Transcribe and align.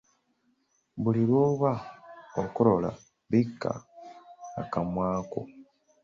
Buli 1.01 1.21
lw’oba 1.29 1.71
okolola, 2.43 2.91
bikka 3.29 3.71
akamwa 4.61 5.07
ko. 5.31 5.39